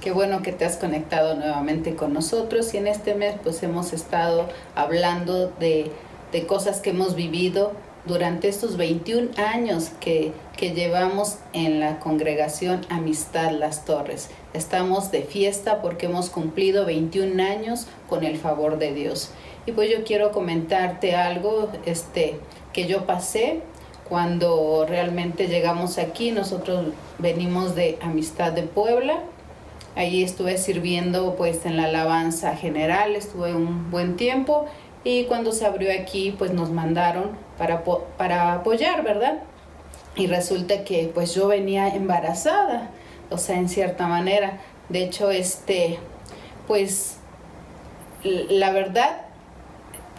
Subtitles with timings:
[0.00, 3.92] Qué bueno que te has conectado nuevamente con nosotros y en este mes pues hemos
[3.92, 5.90] estado hablando de,
[6.32, 7.72] de cosas que hemos vivido
[8.04, 14.30] durante estos 21 años que, que, llevamos en la congregación Amistad Las Torres.
[14.54, 19.30] Estamos de fiesta porque hemos cumplido 21 años con el favor de Dios.
[19.66, 22.38] Y pues yo quiero comentarte algo este,
[22.72, 23.62] que yo pasé
[24.08, 26.32] cuando realmente llegamos aquí.
[26.32, 26.86] Nosotros
[27.18, 29.22] venimos de Amistad de Puebla
[29.96, 34.66] Allí estuve sirviendo pues en la alabanza general, estuve un buen tiempo
[35.04, 37.82] y cuando se abrió aquí pues nos mandaron para,
[38.18, 39.38] para apoyar, ¿verdad?
[40.14, 42.90] Y resulta que pues yo venía embarazada,
[43.30, 44.60] o sea, en cierta manera.
[44.90, 45.98] De hecho, este,
[46.66, 47.16] pues
[48.22, 49.22] la verdad,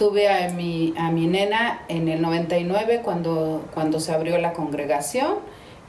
[0.00, 5.40] tuve a mi, a mi nena en el 99 cuando, cuando se abrió la congregación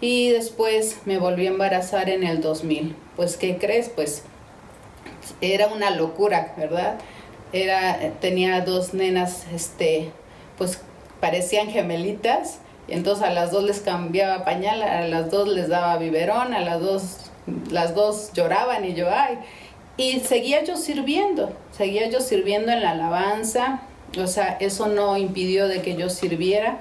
[0.01, 2.93] y después me volví a embarazar en el 2000.
[3.15, 3.87] Pues, ¿qué crees?
[3.87, 4.23] Pues
[5.39, 6.99] era una locura, ¿verdad?
[7.53, 10.11] Era, tenía dos nenas, este,
[10.57, 10.81] pues
[11.21, 15.95] parecían gemelitas, y entonces a las dos les cambiaba pañal, a las dos les daba
[15.95, 17.31] biberón, a las dos,
[17.69, 19.37] las dos lloraban y yo, ay,
[19.95, 23.83] y seguía yo sirviendo, seguía yo sirviendo en la alabanza,
[24.17, 26.79] o sea, eso no impidió de que yo sirviera,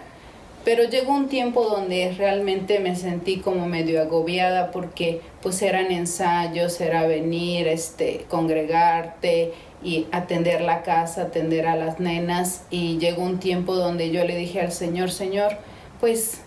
[0.64, 6.80] pero llegó un tiempo donde realmente me sentí como medio agobiada porque pues eran ensayos,
[6.80, 13.38] era venir, este, congregarte y atender la casa, atender a las nenas y llegó un
[13.38, 15.56] tiempo donde yo le dije al Señor, Señor,
[15.98, 16.42] pues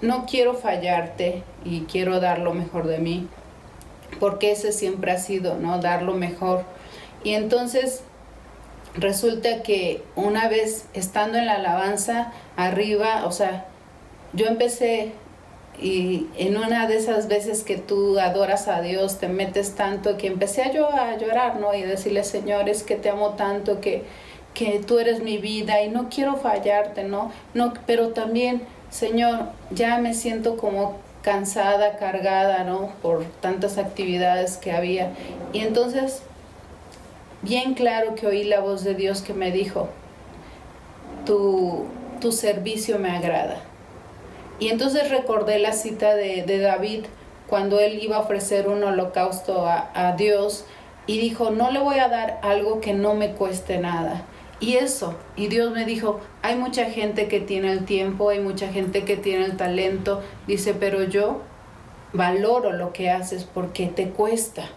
[0.00, 3.28] no quiero fallarte y quiero dar lo mejor de mí,
[4.18, 5.78] porque ese siempre ha sido, ¿no?
[5.80, 6.64] Dar lo mejor.
[7.22, 8.02] Y entonces
[8.94, 13.66] resulta que una vez estando en la alabanza arriba, o sea,
[14.32, 15.12] yo empecé
[15.80, 20.26] y en una de esas veces que tú adoras a Dios, te metes tanto que
[20.26, 21.74] empecé yo a llorar, ¿no?
[21.74, 24.02] Y decirle, Señor, es que te amo tanto, que,
[24.52, 27.32] que tú eres mi vida y no quiero fallarte, ¿no?
[27.54, 32.92] no pero también, Señor, ya me siento como cansada, cargada, ¿no?
[33.00, 35.12] Por tantas actividades que había.
[35.52, 36.22] Y entonces
[37.42, 39.88] bien claro que oí la voz de Dios que me dijo,
[41.24, 41.86] tu,
[42.20, 43.62] tu servicio me agrada.
[44.58, 47.04] Y entonces recordé la cita de, David
[47.48, 50.66] cuando él iba a ofrecer un holocausto a, a Dios
[51.06, 54.24] y dijo, no le voy a dar algo que no me cueste nada.
[54.60, 58.68] Y eso, y Dios me dijo, hay mucha gente que tiene el tiempo, hay mucha
[58.68, 61.40] gente que tiene el talento, dice, pero yo
[62.12, 64.68] valoro lo que haces porque te cuesta.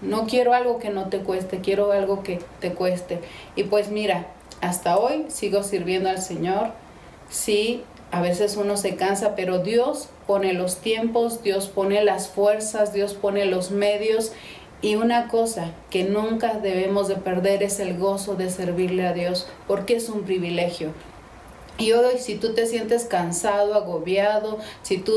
[0.00, 3.20] No quiero algo que no te cueste, quiero algo que te cueste.
[3.56, 4.26] Y pues mira,
[4.60, 6.70] hasta hoy sigo sirviendo al Señor.
[7.30, 12.92] Sí, a veces uno se cansa, pero Dios pone los tiempos, Dios pone las fuerzas,
[12.92, 14.32] Dios pone los medios.
[14.80, 19.48] Y una cosa que nunca debemos de perder es el gozo de servirle a Dios,
[19.66, 20.92] porque es un privilegio.
[21.78, 25.12] Y hoy, si tú te sientes cansado, agobiado, si tú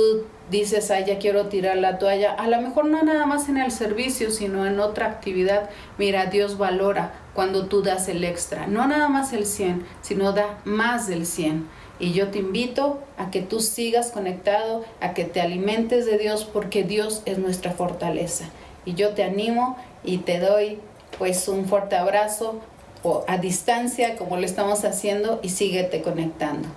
[0.51, 3.71] dices, ay, ya quiero tirar la toalla, a lo mejor no nada más en el
[3.71, 9.09] servicio, sino en otra actividad, mira, Dios valora cuando tú das el extra, no nada
[9.09, 11.67] más el 100, sino da más del 100.
[11.99, 16.45] Y yo te invito a que tú sigas conectado, a que te alimentes de Dios,
[16.45, 18.45] porque Dios es nuestra fortaleza.
[18.85, 20.79] Y yo te animo y te doy
[21.17, 22.59] pues un fuerte abrazo
[23.03, 26.67] o a distancia como lo estamos haciendo y síguete conectando.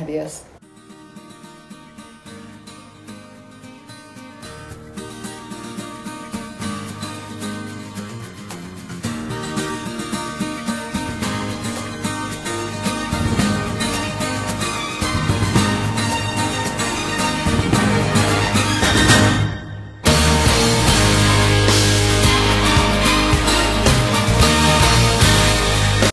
[0.00, 0.42] Adiós.